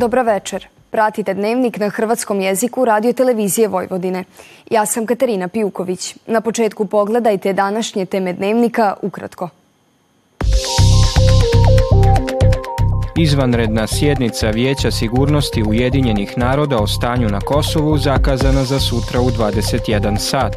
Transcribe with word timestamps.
Dobra 0.00 0.22
večer. 0.22 0.66
Pratite 0.90 1.34
dnevnik 1.34 1.78
na 1.78 1.88
hrvatskom 1.88 2.40
jeziku 2.40 2.84
radio 2.84 3.12
televizije 3.12 3.68
Vojvodine. 3.68 4.24
Ja 4.70 4.86
sam 4.86 5.06
Katarina 5.06 5.48
Pijuković. 5.48 6.16
Na 6.26 6.40
početku 6.40 6.86
pogledajte 6.86 7.52
današnje 7.52 8.06
teme 8.06 8.32
dnevnika 8.32 8.94
ukratko. 9.02 9.48
Izvanredna 13.16 13.86
sjednica 13.86 14.50
Vijeća 14.50 14.90
sigurnosti 14.90 15.62
Ujedinjenih 15.62 16.38
naroda 16.38 16.78
o 16.78 16.86
stanju 16.86 17.28
na 17.28 17.40
Kosovu 17.40 17.98
zakazana 17.98 18.64
za 18.64 18.80
sutra 18.80 19.20
u 19.20 19.30
21 19.30 20.18
sat. 20.18 20.56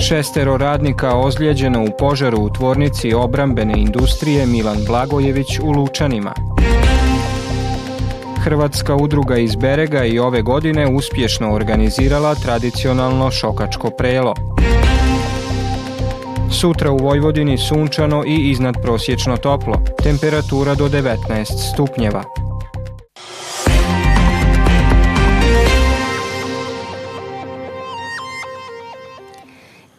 Šestero 0.00 0.56
radnika 0.56 1.16
ozlijeđeno 1.16 1.84
u 1.84 1.88
požaru 1.98 2.38
u 2.38 2.50
tvornici 2.50 3.14
obrambene 3.14 3.74
industrije 3.76 4.46
Milan 4.46 4.78
Blagojević 4.86 5.58
u 5.58 5.70
Lučanima. 5.70 6.34
Hrvatska 8.48 8.96
udruga 8.96 9.36
iz 9.36 9.56
Berega 9.56 10.04
i 10.04 10.18
ove 10.18 10.42
godine 10.42 10.86
uspješno 10.96 11.54
organizirala 11.54 12.34
tradicionalno 12.34 13.30
šokačko 13.30 13.90
prelo. 13.90 14.34
Sutra 16.50 16.90
u 16.90 16.96
Vojvodini 16.96 17.58
sunčano 17.58 18.24
i 18.26 18.50
iznad 18.50 18.74
prosječno 18.82 19.36
toplo, 19.36 19.80
temperatura 20.02 20.74
do 20.74 20.88
19 20.88 21.14
stupnjeva. 21.72 22.24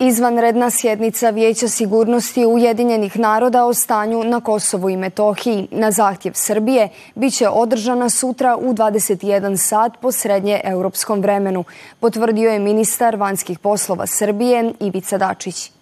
Izvanredna 0.09 0.69
sjednica 0.69 1.29
Vijeća 1.29 1.67
sigurnosti 1.67 2.45
Ujedinjenih 2.45 3.19
naroda 3.19 3.65
o 3.65 3.73
stanju 3.73 4.23
na 4.23 4.39
Kosovu 4.41 4.89
i 4.89 4.97
Metohiji 4.97 5.67
na 5.71 5.91
zahtjev 5.91 6.33
Srbije 6.35 6.89
bit 7.15 7.33
će 7.33 7.49
održana 7.49 8.09
sutra 8.09 8.57
u 8.57 8.73
21 8.73 9.57
sat 9.57 9.91
po 10.01 10.11
srednje 10.11 10.61
europskom 10.63 11.21
vremenu, 11.21 11.63
potvrdio 11.99 12.51
je 12.51 12.59
ministar 12.59 13.15
vanjskih 13.15 13.59
poslova 13.59 14.07
Srbije 14.07 14.73
Ivica 14.79 15.17
Dačić. 15.17 15.78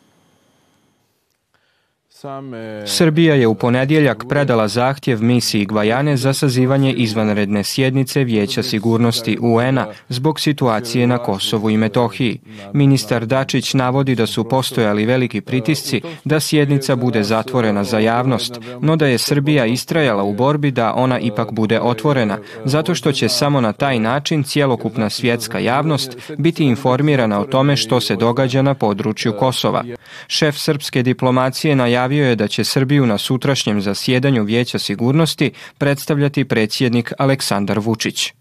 Srbija 2.85 3.35
je 3.35 3.47
u 3.47 3.55
ponedjeljak 3.55 4.23
predala 4.29 4.67
zahtjev 4.67 5.23
misiji 5.23 5.65
Gvajane 5.65 6.17
za 6.17 6.33
sazivanje 6.33 6.93
izvanredne 6.93 7.63
sjednice 7.63 8.23
Vijeća 8.23 8.63
sigurnosti 8.63 9.37
UN-a 9.41 9.87
zbog 10.09 10.39
situacije 10.39 11.07
na 11.07 11.17
Kosovu 11.17 11.69
i 11.69 11.77
Metohiji. 11.77 12.39
Ministar 12.73 13.25
Dačić 13.25 13.73
navodi 13.73 14.15
da 14.15 14.25
su 14.25 14.43
postojali 14.43 15.05
veliki 15.05 15.41
pritisci 15.41 16.01
da 16.23 16.39
sjednica 16.39 16.95
bude 16.95 17.23
zatvorena 17.23 17.83
za 17.83 17.99
javnost, 17.99 18.59
no 18.81 18.95
da 18.95 19.07
je 19.07 19.17
Srbija 19.17 19.65
istrajala 19.65 20.23
u 20.23 20.33
borbi 20.33 20.71
da 20.71 20.93
ona 20.93 21.19
ipak 21.19 21.51
bude 21.51 21.79
otvorena, 21.79 22.37
zato 22.65 22.95
što 22.95 23.11
će 23.11 23.29
samo 23.29 23.61
na 23.61 23.73
taj 23.73 23.99
način 23.99 24.43
cjelokupna 24.43 25.09
svjetska 25.09 25.59
javnost 25.59 26.17
biti 26.37 26.63
informirana 26.63 27.39
o 27.39 27.45
tome 27.45 27.75
što 27.75 28.01
se 28.01 28.15
događa 28.15 28.61
na 28.61 28.73
području 28.73 29.33
Kosova. 29.39 29.83
Šef 30.27 30.55
srpske 30.57 31.03
diplomacije 31.03 31.75
najavio 31.75 32.06
najavio 32.07 32.29
je 32.29 32.35
da 32.35 32.47
će 32.47 32.63
Srbiju 32.63 33.05
na 33.05 33.17
sutrašnjem 33.17 33.81
zasjedanju 33.81 34.43
Vijeća 34.43 34.79
sigurnosti 34.79 35.51
predstavljati 35.77 36.45
predsjednik 36.45 37.13
Aleksandar 37.17 37.79
Vučić. 37.79 38.33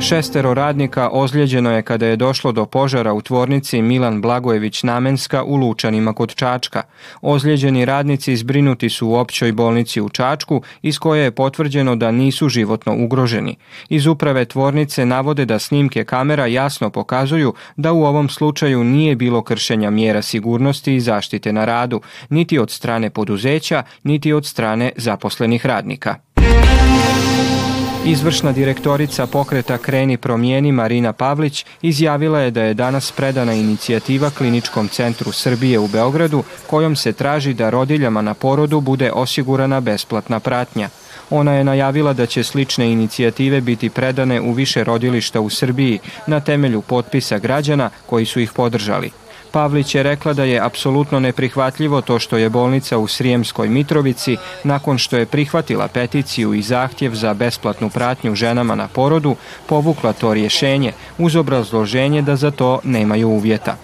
Šestero 0.00 0.54
radnika 0.54 1.08
ozlijeđeno 1.12 1.70
je 1.70 1.82
kada 1.82 2.06
je 2.06 2.16
došlo 2.16 2.52
do 2.52 2.66
požara 2.66 3.12
u 3.12 3.22
tvornici 3.22 3.82
Milan 3.82 4.20
Blagojević 4.20 4.82
Namenska 4.82 5.44
u 5.44 5.56
Lučanima 5.56 6.12
kod 6.12 6.34
Čačka. 6.34 6.82
Ozlijeđeni 7.22 7.84
radnici 7.84 8.36
zbrinuti 8.36 8.90
su 8.90 9.08
u 9.08 9.14
općoj 9.14 9.52
bolnici 9.52 10.00
u 10.00 10.08
Čačku 10.08 10.62
iz 10.82 10.98
koje 10.98 11.24
je 11.24 11.30
potvrđeno 11.30 11.96
da 11.96 12.10
nisu 12.10 12.48
životno 12.48 12.96
ugroženi. 12.98 13.56
Iz 13.88 14.06
uprave 14.06 14.44
tvornice 14.44 15.06
navode 15.06 15.44
da 15.44 15.58
snimke 15.58 16.04
kamera 16.04 16.46
jasno 16.46 16.90
pokazuju 16.90 17.54
da 17.76 17.92
u 17.92 18.04
ovom 18.04 18.28
slučaju 18.28 18.84
nije 18.84 19.16
bilo 19.16 19.42
kršenja 19.42 19.90
mjera 19.90 20.22
sigurnosti 20.22 20.94
i 20.94 21.00
zaštite 21.00 21.52
na 21.52 21.64
radu, 21.64 22.00
niti 22.28 22.58
od 22.58 22.70
strane 22.70 23.10
poduzeća, 23.10 23.82
niti 24.02 24.32
od 24.32 24.46
strane 24.46 24.92
zaposlenih 24.96 25.66
radnika. 25.66 26.14
Izvršna 28.06 28.52
direktorica 28.52 29.26
pokreta 29.26 29.78
Kreni 29.78 30.16
promijeni 30.16 30.72
Marina 30.72 31.12
Pavlić 31.12 31.66
izjavila 31.82 32.40
je 32.40 32.50
da 32.50 32.62
je 32.62 32.74
danas 32.74 33.12
predana 33.12 33.52
inicijativa 33.52 34.30
Kliničkom 34.30 34.88
centru 34.88 35.32
Srbije 35.32 35.78
u 35.78 35.88
Beogradu 35.88 36.42
kojom 36.66 36.96
se 36.96 37.12
traži 37.12 37.54
da 37.54 37.70
rodiljama 37.70 38.22
na 38.22 38.34
porodu 38.34 38.80
bude 38.80 39.12
osigurana 39.12 39.80
besplatna 39.80 40.40
pratnja. 40.40 40.88
Ona 41.30 41.52
je 41.52 41.64
najavila 41.64 42.12
da 42.12 42.26
će 42.26 42.44
slične 42.44 42.92
inicijative 42.92 43.60
biti 43.60 43.90
predane 43.90 44.40
u 44.40 44.52
više 44.52 44.84
rodilišta 44.84 45.40
u 45.40 45.50
Srbiji 45.50 45.98
na 46.26 46.40
temelju 46.40 46.82
potpisa 46.82 47.38
građana 47.38 47.90
koji 48.06 48.26
su 48.26 48.40
ih 48.40 48.52
podržali. 48.52 49.23
Pavlić 49.54 49.94
je 49.94 50.02
rekla 50.02 50.32
da 50.32 50.44
je 50.44 50.60
apsolutno 50.60 51.20
neprihvatljivo 51.20 52.00
to 52.00 52.18
što 52.18 52.36
je 52.36 52.50
bolnica 52.50 52.98
u 52.98 53.06
Srijemskoj 53.06 53.68
Mitrovici, 53.68 54.36
nakon 54.64 54.98
što 54.98 55.16
je 55.16 55.26
prihvatila 55.26 55.88
peticiju 55.88 56.54
i 56.54 56.62
zahtjev 56.62 57.14
za 57.14 57.34
besplatnu 57.34 57.90
pratnju 57.90 58.34
ženama 58.34 58.74
na 58.74 58.88
porodu, 58.88 59.36
povukla 59.66 60.12
to 60.12 60.34
rješenje 60.34 60.92
uz 61.18 61.36
obrazloženje 61.36 62.22
da 62.22 62.36
za 62.36 62.50
to 62.50 62.80
nemaju 62.84 63.28
uvjeta. 63.28 63.76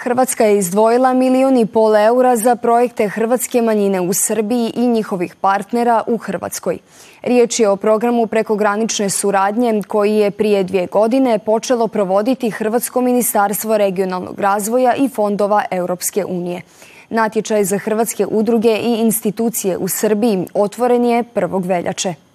Hrvatska 0.00 0.44
je 0.44 0.58
izdvojila 0.58 1.14
milijun 1.14 1.56
i 1.56 1.66
pol 1.66 1.96
eura 1.96 2.36
za 2.36 2.56
projekte 2.56 3.08
hrvatske 3.08 3.62
manjine 3.62 4.00
u 4.00 4.12
Srbiji 4.12 4.72
i 4.74 4.86
njihovih 4.86 5.34
partnera 5.34 6.02
u 6.06 6.16
Hrvatskoj. 6.16 6.78
Riječ 7.22 7.60
je 7.60 7.68
o 7.68 7.76
programu 7.76 8.26
prekogranične 8.26 9.10
suradnje 9.10 9.82
koji 9.88 10.14
je 10.14 10.30
prije 10.30 10.64
dvije 10.64 10.86
godine 10.86 11.38
počelo 11.38 11.88
provoditi 11.88 12.50
Hrvatsko 12.50 13.00
ministarstvo 13.00 13.78
regionalnog 13.78 14.40
razvoja 14.40 14.94
i 14.94 15.08
fondova 15.08 15.64
Europske 15.70 16.24
unije. 16.24 16.62
Natječaj 17.10 17.64
za 17.64 17.78
hrvatske 17.78 18.26
udruge 18.26 18.78
i 18.82 18.94
institucije 19.00 19.78
u 19.78 19.88
Srbiji 19.88 20.46
otvoren 20.54 21.04
je 21.04 21.24
1. 21.34 21.66
veljače. 21.66 22.27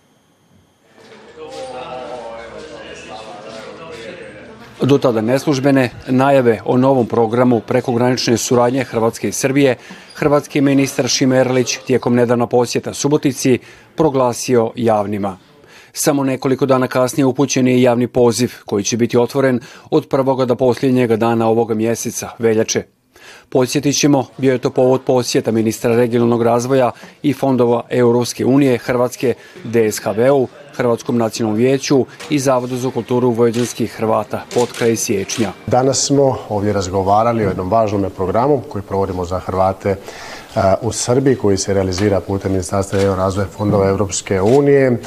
Do 4.84 4.98
tada 4.98 5.22
neslužbene 5.22 5.90
najave 6.08 6.60
o 6.66 6.78
novom 6.78 7.08
programu 7.08 7.60
prekogranične 7.60 8.38
suradnje 8.38 8.84
Hrvatske 8.84 9.30
i 9.30 9.32
Srbije 9.32 9.78
hrvatski 10.16 10.62
ministar 10.62 11.08
Šimerlić 11.08 11.78
tijekom 11.88 12.16
nedavno 12.16 12.48
posjeta 12.48 12.94
Subotici 12.94 13.60
proglasio 13.96 14.72
javnima. 14.76 15.38
Samo 15.94 16.24
nekoliko 16.24 16.66
dana 16.66 16.88
kasnije 16.88 17.26
upućen 17.26 17.68
je 17.68 17.82
javni 17.82 18.08
poziv 18.08 18.52
koji 18.66 18.84
će 18.84 18.98
biti 18.98 19.18
otvoren 19.18 19.60
od 19.92 20.08
prvoga 20.08 20.46
do 20.46 20.56
posljednjega 20.56 21.16
dana 21.16 21.48
ovoga 21.48 21.74
mjeseca, 21.74 22.30
veljače. 22.40 22.84
Podsjetit 23.50 24.00
ćemo, 24.00 24.26
bio 24.38 24.52
je 24.52 24.58
to 24.58 24.70
povod 24.70 25.02
posjeta 25.06 25.52
ministra 25.52 25.96
regionalnog 25.96 26.44
razvoja 26.44 26.92
i 27.24 27.34
fondova 27.34 27.84
Europske 27.90 28.46
unije 28.46 28.78
Hrvatske 28.78 29.34
DSHV-u, 29.64 30.48
Hrvatskom 30.76 31.18
nacionalnom 31.18 31.58
vijeću 31.58 32.06
i 32.30 32.40
Zavodu 32.40 32.78
za 32.78 32.92
kulturu 32.92 33.30
vojvođanskih 33.30 33.92
Hrvata 33.92 34.44
pod 34.54 34.72
kraj 34.78 34.96
siječnja. 34.96 35.52
Danas 35.68 36.06
smo 36.06 36.38
ovdje 36.50 36.74
razgovarali 36.74 37.46
o 37.46 37.50
jednom 37.50 37.70
važnom 37.70 38.12
programu 38.16 38.62
koji 38.70 38.82
provodimo 38.82 39.26
za 39.26 39.40
Hrvate 39.40 39.96
u 40.82 40.92
Srbiji 40.92 41.36
koji 41.36 41.58
se 41.58 41.74
realizira 41.74 42.20
putem 42.20 42.52
Ministarstva 42.52 43.02
EU 43.02 43.16
razvoja 43.16 43.48
fondova 43.48 43.90
Europske 43.90 44.42
unije, 44.42 44.98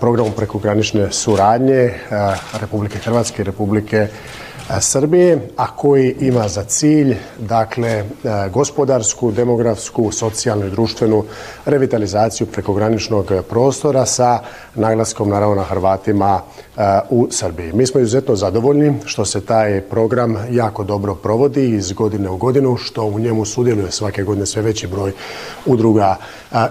programom 0.00 0.32
prekogranične 0.32 1.12
suradnje 1.12 1.90
Republike 2.60 2.98
Hrvatske 2.98 3.42
i 3.42 3.44
Republike 3.44 4.08
Srbije, 4.80 5.48
a 5.56 5.76
koji 5.76 6.16
ima 6.20 6.48
za 6.48 6.64
cilj 6.64 7.16
dakle 7.38 8.04
gospodarsku, 8.52 9.32
demografsku, 9.32 10.10
socijalnu 10.12 10.66
i 10.66 10.70
društvenu 10.70 11.24
revitalizaciju 11.64 12.46
prekograničnog 12.46 13.32
prostora 13.48 14.06
sa 14.06 14.38
naglaskom 14.74 15.28
naravno 15.28 15.54
na 15.54 15.62
Hrvatima 15.62 16.40
u 17.10 17.28
Srbiji. 17.30 17.72
Mi 17.72 17.86
smo 17.86 18.00
izuzetno 18.00 18.36
zadovoljni 18.36 18.94
što 19.04 19.24
se 19.24 19.40
taj 19.40 19.80
program 19.80 20.36
jako 20.50 20.84
dobro 20.84 21.14
provodi 21.14 21.70
iz 21.70 21.92
godine 21.92 22.30
u 22.30 22.36
godinu, 22.36 22.76
što 22.76 23.04
u 23.04 23.18
njemu 23.18 23.44
sudjeluje 23.44 23.90
svake 23.90 24.22
godine 24.22 24.46
sve 24.46 24.62
veći 24.62 24.86
broj 24.86 25.12
udruga 25.66 26.16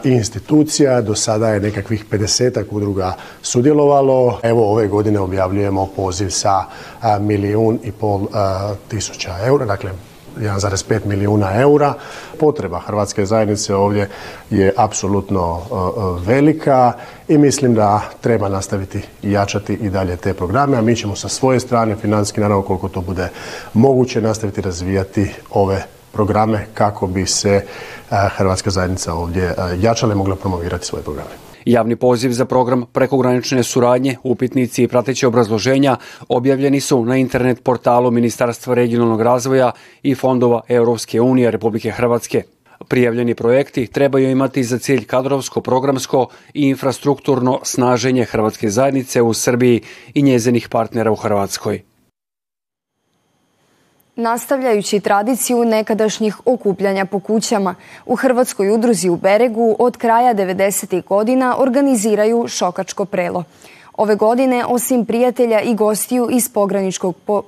i 0.04 0.10
institucija. 0.10 1.02
Do 1.02 1.16
sada 1.16 1.50
je 1.50 1.60
nekakvih 1.60 2.06
50 2.12 2.64
udruga 2.72 3.14
sudjelovalo. 3.42 4.40
Evo 4.44 4.72
ove 4.72 4.88
godine 4.88 5.20
objavljujemo 5.20 5.90
poziv 5.96 6.30
sa 6.30 6.64
milijun 7.20 7.80
i 7.84 7.92
pol 7.92 8.28
tisuća 8.88 9.36
eura, 9.46 9.66
dakle 9.66 9.92
1,5 10.38 11.06
milijuna 11.06 11.62
eura. 11.62 11.94
Potreba 12.40 12.80
Hrvatske 12.80 13.26
zajednice 13.26 13.76
ovdje 13.76 14.10
je 14.50 14.74
apsolutno 14.78 15.62
velika 16.26 16.94
i 17.28 17.38
mislim 17.38 17.74
da 17.74 18.02
treba 18.22 18.50
nastaviti 18.50 19.02
i 19.24 19.32
jačati 19.32 19.74
i 19.74 19.90
dalje 19.90 20.18
te 20.18 20.34
programe, 20.34 20.78
a 20.78 20.82
mi 20.82 20.96
ćemo 20.96 21.16
sa 21.16 21.30
svoje 21.30 21.60
strane 21.60 21.96
financijski 21.96 22.42
naravno 22.42 22.64
koliko 22.64 22.90
to 22.90 23.02
bude 23.02 23.30
moguće 23.74 24.22
nastaviti 24.22 24.62
razvijati 24.62 25.32
ove 25.52 25.86
programe 26.12 26.66
kako 26.74 27.08
bi 27.08 27.26
se 27.26 27.66
Hrvatska 28.10 28.70
zajednica 28.70 29.14
ovdje 29.14 29.56
jačala 29.80 30.14
i 30.14 30.18
mogla 30.18 30.36
promovirati 30.36 30.86
svoje 30.86 31.04
programe. 31.04 31.53
Javni 31.66 31.96
poziv 31.96 32.32
za 32.32 32.46
program 32.46 32.86
prekogranične 32.92 33.64
suradnje, 33.64 34.18
upitnici 34.24 34.84
i 34.84 34.88
prateće 34.88 35.28
obrazloženja 35.28 35.96
objavljeni 36.28 36.80
su 36.80 37.06
na 37.06 37.18
internet 37.18 37.64
portalu 37.64 38.12
Ministarstva 38.12 38.76
regionalnog 38.76 39.22
razvoja 39.22 39.72
i 40.04 40.16
fondova 40.16 40.62
Europske 40.68 41.22
unije 41.22 41.52
Republike 41.52 41.92
Hrvatske. 41.92 42.44
Prijavljeni 42.88 43.36
projekti 43.36 43.88
trebaju 43.88 44.30
imati 44.32 44.64
za 44.64 44.80
cilj 44.80 45.06
kadrovsko, 45.06 45.62
programsko 45.62 46.28
i 46.54 46.70
infrastrukturno 46.70 47.60
snaženje 47.64 48.26
Hrvatske 48.26 48.70
zajednice 48.70 49.22
u 49.22 49.34
Srbiji 49.34 49.82
i 50.14 50.22
njezinih 50.22 50.70
partnera 50.70 51.12
u 51.12 51.16
Hrvatskoj. 51.16 51.93
Nastavljajući 54.24 55.00
tradiciju 55.00 55.66
nekadašnjih 55.66 56.38
okupljanja 56.46 57.06
po 57.06 57.20
kućama, 57.20 57.76
u 58.06 58.16
Hrvatskoj 58.16 58.70
udruzi 58.70 59.10
u 59.10 59.16
Beregu 59.16 59.76
od 59.80 59.98
kraja 59.98 60.34
90. 60.34 61.04
godina 61.06 61.56
organiziraju 61.58 62.46
šokačko 62.48 63.06
prelo. 63.06 63.44
Ove 63.94 64.16
godine, 64.16 64.66
osim 64.66 65.06
prijatelja 65.06 65.62
i 65.62 65.76
gostiju 65.76 66.28
iz 66.32 66.50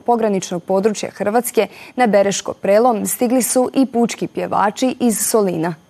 pograničnog 0.05 0.63
područja 0.63 1.09
Hrvatske 1.09 1.67
na 1.95 2.07
Bereško 2.07 2.53
prelo, 2.53 3.05
stigli 3.05 3.41
su 3.41 3.69
i 3.73 3.85
pučki 3.85 4.27
pjevači 4.27 4.95
iz 4.99 5.19
Solina. 5.19 5.84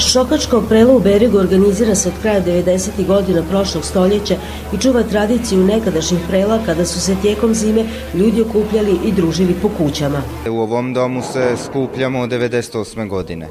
Šokačko 0.00 0.62
prelo 0.68 0.96
u 0.96 1.00
Berigu 1.00 1.38
organizira 1.38 1.94
se 1.94 2.08
od 2.08 2.14
kraja 2.22 2.42
90. 2.42 3.06
godina 3.06 3.42
prošlog 3.50 3.84
stoljeća 3.84 4.34
i 4.74 4.78
čuva 4.78 5.02
tradiciju 5.02 5.58
nekadašnjih 5.58 6.20
prela 6.28 6.58
kada 6.66 6.84
su 6.84 7.00
se 7.00 7.16
tijekom 7.22 7.54
zime 7.54 7.84
ljudi 8.14 8.42
okupljali 8.42 8.98
i 9.04 9.12
družili 9.12 9.54
po 9.62 9.68
kućama. 9.78 10.22
U 10.50 10.60
ovom 10.60 10.94
domu 10.94 11.22
se 11.32 11.56
skupljamo 11.64 12.20
od 12.20 12.30
98. 12.30 13.08
godine 13.08 13.48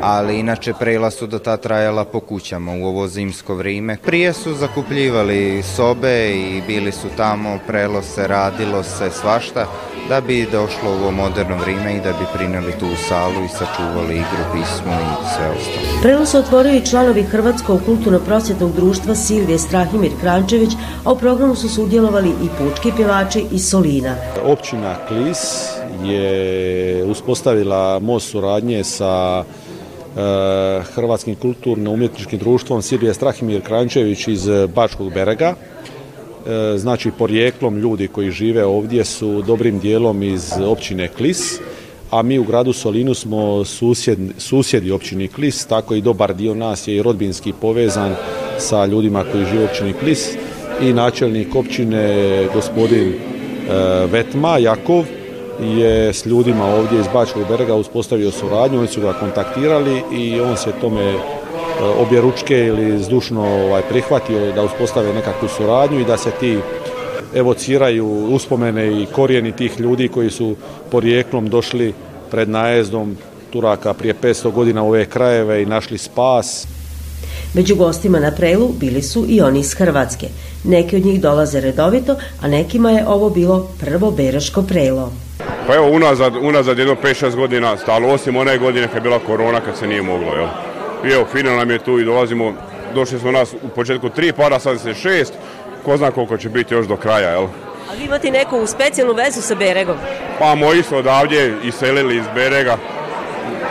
ali 0.00 0.38
inače 0.38 0.72
prela 0.78 1.10
su 1.10 1.26
do 1.26 1.38
ta 1.38 1.56
trajala 1.56 2.04
po 2.04 2.20
kućama 2.20 2.72
u 2.72 2.84
ovo 2.84 3.08
zimsko 3.08 3.54
vrijeme. 3.54 3.96
Prije 4.04 4.32
su 4.32 4.54
zakupljivali 4.54 5.62
sobe 5.62 6.30
i 6.30 6.62
bili 6.66 6.92
su 6.92 7.08
tamo, 7.16 7.58
prelo 7.66 8.02
se, 8.02 8.26
radilo 8.26 8.82
se 8.82 9.10
svašta 9.10 9.66
da 10.08 10.20
bi 10.20 10.46
došlo 10.52 10.90
u 10.90 10.94
ovo 10.94 11.10
moderno 11.10 11.56
vrijeme 11.56 11.96
i 11.96 12.00
da 12.00 12.12
bi 12.12 12.24
prineli 12.34 12.72
tu 12.80 12.86
u 12.86 12.96
salu 13.08 13.44
i 13.44 13.48
sačuvali 13.48 14.14
igru, 14.14 14.44
pismo 14.52 14.92
i 14.92 15.36
sve 15.36 15.50
ostalo. 15.50 16.00
Prelo 16.02 16.26
su 16.26 16.38
otvorili 16.38 16.86
članovi 16.86 17.22
Hrvatskog 17.22 17.80
kulturno-prosvjetnog 17.86 18.74
društva 18.74 19.14
Silvije 19.14 19.58
Strahimir 19.58 20.12
Krančević, 20.20 20.70
a 21.04 21.12
u 21.12 21.18
programu 21.18 21.54
su 21.54 21.68
sudjelovali 21.68 22.28
i 22.28 22.48
pučki 22.58 22.92
pjevači 22.96 23.44
iz 23.52 23.68
Solina. 23.68 24.16
Općina 24.44 24.94
Klis 25.08 25.68
je 26.04 27.04
uspostavila 27.04 27.98
most 27.98 28.30
suradnje 28.30 28.84
sa 28.84 29.44
Eh, 30.16 30.82
Hrvatskim 30.94 31.34
kulturno-umjetničkim 31.34 32.38
društvom 32.38 32.82
Sirije 32.82 33.14
Strahimir 33.14 33.62
Krančević 33.62 34.28
iz 34.28 34.48
Bačkog 34.74 35.12
berega. 35.12 35.54
Eh, 36.46 36.78
znači, 36.78 37.10
porijeklom 37.18 37.78
ljudi 37.78 38.08
koji 38.08 38.30
žive 38.30 38.64
ovdje 38.64 39.04
su 39.04 39.42
dobrim 39.42 39.78
dijelom 39.78 40.22
iz 40.22 40.52
općine 40.66 41.08
Klis, 41.08 41.60
a 42.10 42.22
mi 42.22 42.38
u 42.38 42.44
gradu 42.44 42.72
Solinu 42.72 43.14
smo 43.14 43.64
susjedi 44.38 44.90
općini 44.90 45.28
Klis, 45.28 45.66
tako 45.66 45.94
i 45.94 46.00
dobar 46.00 46.34
dio 46.34 46.54
nas 46.54 46.88
je 46.88 46.96
i 46.96 47.02
rodbinski 47.02 47.52
povezan 47.60 48.14
sa 48.58 48.86
ljudima 48.86 49.24
koji 49.32 49.44
žive 49.44 49.62
u 49.62 49.64
općini 49.64 49.92
Klis. 49.92 50.28
I 50.82 50.92
načelnik 50.92 51.54
općine 51.54 52.46
gospodin 52.54 53.08
eh, 53.08 54.06
Vetma 54.12 54.58
Jakov 54.58 55.04
je 55.60 56.12
s 56.12 56.26
ljudima 56.26 56.64
ovdje 56.64 57.00
iz 57.00 57.06
Bačkog 57.12 57.42
berega 57.48 57.74
uspostavio 57.74 58.30
suradnju, 58.30 58.78
oni 58.78 58.88
su 58.88 59.00
ga 59.00 59.12
kontaktirali 59.12 60.02
i 60.12 60.40
on 60.40 60.56
se 60.56 60.72
tome 60.80 61.02
e, 61.02 61.18
obje 61.80 62.20
ručke 62.20 62.66
ili 62.66 63.02
zdušno 63.02 63.42
ovaj, 63.42 63.82
prihvatio 63.82 64.52
da 64.52 64.62
uspostave 64.62 65.14
nekakvu 65.14 65.48
suradnju 65.48 66.00
i 66.00 66.04
da 66.04 66.16
se 66.16 66.30
ti 66.40 66.58
evociraju 67.34 68.06
uspomene 68.06 69.02
i 69.02 69.06
korijeni 69.06 69.52
tih 69.52 69.80
ljudi 69.80 70.08
koji 70.08 70.30
su 70.30 70.56
porijeklom 70.90 71.48
došli 71.48 71.94
pred 72.30 72.48
najezdom 72.48 73.16
Turaka 73.50 73.94
prije 73.94 74.14
500 74.22 74.52
godina 74.52 74.82
u 74.82 74.88
ove 74.88 75.06
krajeve 75.06 75.62
i 75.62 75.66
našli 75.66 75.98
spas. 75.98 76.66
Među 77.54 77.76
gostima 77.76 78.20
na 78.20 78.30
prelu 78.30 78.68
bili 78.80 79.02
su 79.02 79.26
i 79.28 79.40
oni 79.40 79.60
iz 79.60 79.74
Hrvatske. 79.74 80.26
Neki 80.64 80.96
od 80.96 81.04
njih 81.04 81.20
dolaze 81.20 81.60
redovito, 81.60 82.16
a 82.40 82.48
nekima 82.48 82.90
je 82.90 83.06
ovo 83.06 83.30
bilo 83.30 83.68
prvo 83.80 84.10
beraško 84.10 84.62
prelo. 84.62 85.12
Pa 85.66 85.74
evo, 85.74 85.90
unazad, 85.90 86.36
unazad 86.36 86.78
jedno 86.78 86.96
5-6 87.02 87.36
godina 87.36 87.76
stalo, 87.76 88.08
osim 88.08 88.36
one 88.36 88.58
godine 88.58 88.86
kad 88.86 88.94
je 88.94 89.00
bila 89.00 89.18
korona, 89.18 89.60
kad 89.60 89.76
se 89.76 89.86
nije 89.86 90.02
moglo, 90.02 90.34
jel? 90.34 90.73
I 91.06 91.12
evo, 91.12 91.26
final 91.32 91.56
nam 91.56 91.70
je 91.70 91.78
tu 91.78 91.98
i 91.98 92.04
dolazimo, 92.04 92.54
došli 92.94 93.18
smo 93.18 93.30
nas 93.30 93.52
u 93.62 93.68
početku 93.68 94.08
tri 94.08 94.32
para, 94.32 94.58
sad 94.58 94.80
se 94.80 94.94
šest, 94.94 95.32
ko 95.84 95.96
zna 95.96 96.10
koliko 96.10 96.36
će 96.36 96.48
biti 96.48 96.74
još 96.74 96.86
do 96.86 96.96
kraja, 96.96 97.30
jel? 97.30 97.46
A 97.90 97.94
vi 97.98 98.04
imate 98.04 98.30
neku 98.30 98.66
specijalnu 98.66 99.14
vezu 99.14 99.42
sa 99.42 99.54
Beregom? 99.54 99.96
Pa 100.38 100.54
moji 100.54 100.82
su 100.82 100.96
odavdje 100.96 101.54
iselili 101.64 102.16
iz 102.16 102.24
Berega 102.34 102.76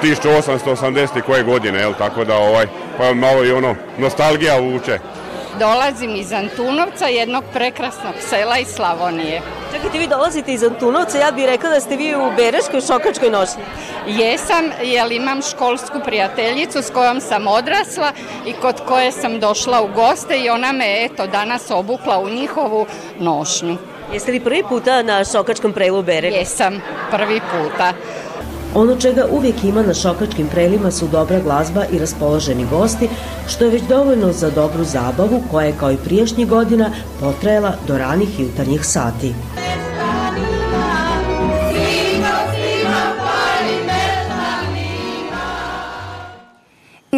1880. 0.04 1.22
koje 1.22 1.44
godine, 1.44 1.80
jel? 1.80 1.94
Tako 1.98 2.24
da 2.24 2.38
ovaj, 2.38 2.68
pa 2.98 3.14
malo 3.14 3.46
i 3.46 3.52
ono, 3.52 3.76
nostalgija 3.98 4.60
vuče. 4.60 5.00
Dolazim 5.60 6.16
iz 6.16 6.34
Antunovca, 6.34 7.06
jednog 7.08 7.44
prekrasnog 7.54 8.14
sela 8.20 8.58
iz 8.58 8.68
Slavonije. 8.68 9.42
Čekajte, 9.74 9.98
vi 9.98 10.08
dolazite 10.08 10.54
iz 10.54 10.64
Antunovca, 10.64 11.18
ja 11.18 11.32
bih 11.32 11.46
rekla 11.46 11.70
da 11.70 11.80
ste 11.80 11.96
vi 11.96 12.16
u 12.16 12.36
Bereškoj 12.38 12.82
šokačkoj 12.82 13.30
nošnji. 13.30 13.64
Jesam, 14.08 14.66
jer 14.84 15.12
imam 15.12 15.42
školsku 15.42 16.00
prijateljicu 16.06 16.82
s 16.82 16.90
kojom 16.90 17.22
sam 17.22 17.48
odrasla 17.48 18.12
i 18.46 18.54
kod 18.54 18.82
koje 18.88 19.12
sam 19.12 19.40
došla 19.40 19.82
u 19.82 19.88
goste 19.96 20.38
i 20.38 20.50
ona 20.50 20.72
me 20.72 21.06
eto 21.06 21.28
danas 21.28 21.72
obukla 21.72 22.20
u 22.20 22.30
njihovu 22.30 22.86
nošnju. 23.20 23.78
Jeste 24.14 24.32
li 24.32 24.40
prvi 24.40 24.64
puta 24.70 25.04
na 25.04 25.26
šokačkom 25.26 25.74
prelu 25.74 26.04
Beregu? 26.04 26.36
Jesam, 26.36 26.82
prvi 27.12 27.40
puta. 27.40 27.94
Ono 28.76 28.96
čega 28.96 29.26
uvijek 29.32 29.64
ima 29.64 29.82
na 29.82 29.94
šokačkim 29.94 30.48
prelima 30.48 30.92
su 30.92 31.08
dobra 31.08 31.40
glazba 31.40 31.86
i 31.92 32.00
raspoloženi 32.00 32.66
gosti, 32.72 33.10
što 33.48 33.66
je 33.66 33.72
već 33.72 33.82
dovoljno 33.82 34.32
za 34.32 34.50
dobru 34.50 34.84
zabavu 34.84 35.44
koja 35.52 35.66
je 35.66 35.76
kao 35.80 35.92
i 35.92 35.98
priješnjih 36.06 36.48
godina 36.48 36.92
potrajala 37.20 37.74
do 37.88 37.98
ranih 37.98 38.40
jutarnjih 38.40 38.86
sati. 38.86 39.34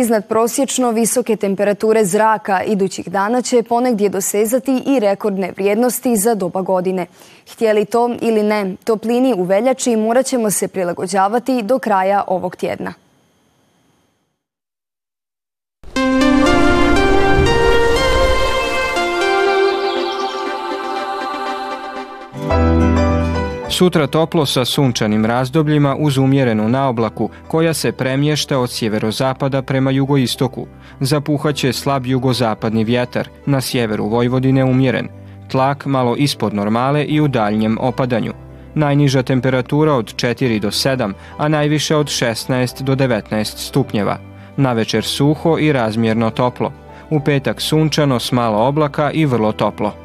Iznad 0.06 0.28
prosječno 0.28 0.92
visoke 0.92 1.36
temperature 1.36 2.06
zraka 2.06 2.64
idućih 2.64 3.12
dana 3.12 3.42
će 3.42 3.64
ponegdje 3.64 4.10
dosezati 4.10 4.84
i 4.86 5.00
rekordne 5.00 5.52
vrijednosti 5.56 6.18
za 6.18 6.36
doba 6.36 6.62
godine. 6.62 7.06
Htjeli 7.52 7.86
to 7.86 8.16
ili 8.22 8.44
ne, 8.44 8.76
toplini 8.84 9.34
u 9.38 9.44
veljači 9.44 9.96
morat 9.96 10.26
ćemo 10.26 10.52
se 10.52 10.68
prilagođavati 10.68 11.62
do 11.62 11.80
kraja 11.80 12.24
ovog 12.28 12.56
tjedna. 12.56 13.05
Sutra 23.69 24.07
toplo 24.07 24.45
sa 24.45 24.65
sunčanim 24.65 25.25
razdobljima 25.25 25.95
uz 26.00 26.17
umjerenu 26.17 26.69
naoblaku 26.69 27.29
koja 27.48 27.74
se 27.74 27.91
premješta 27.91 28.60
od 28.60 28.72
sjeverozapada 28.72 29.62
prema 29.62 29.91
jugoistoku. 29.91 30.67
Zapuhaće 31.00 31.74
slab 31.74 32.05
jugozapadni 32.05 32.84
vjetar, 32.84 33.29
na 33.45 33.62
sjeveru 33.62 34.05
Vojvodine 34.05 34.63
umjeren. 34.63 35.07
Tlak 35.51 35.86
malo 35.86 36.15
ispod 36.15 36.53
normale 36.53 37.03
i 37.03 37.22
u 37.22 37.27
daljnjem 37.27 37.77
opadanju. 37.81 38.34
Najniža 38.75 39.24
temperatura 39.24 39.93
od 39.93 40.15
4 40.15 40.60
do 40.60 40.72
7, 40.72 41.13
a 41.38 41.48
najviše 41.48 41.95
od 41.95 42.07
16 42.07 42.81
do 42.81 42.95
19 42.95 43.43
stupnjeva. 43.43 44.17
Na 44.57 44.74
večer 44.74 45.03
suho 45.03 45.57
i 45.60 45.72
razmjerno 45.72 46.29
toplo. 46.29 46.72
U 47.10 47.19
petak 47.19 47.62
sunčano 47.62 48.19
s 48.19 48.31
malo 48.31 48.67
oblaka 48.67 49.12
i 49.12 49.25
vrlo 49.25 49.51
toplo. 49.51 50.05